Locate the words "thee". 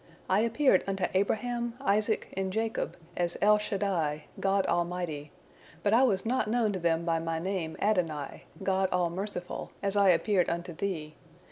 10.73-11.13